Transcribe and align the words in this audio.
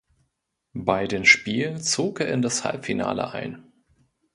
Bei 0.73 1.05
den 1.05 1.25
Spielen 1.25 1.79
zog 1.79 2.21
er 2.21 2.33
in 2.33 2.41
das 2.41 2.63
Halbfinale 2.63 3.33
ein. 3.33 3.71